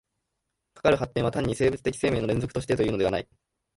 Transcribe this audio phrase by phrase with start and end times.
[0.73, 3.29] かかる発展は単に生物的生命の連続としてというのではない。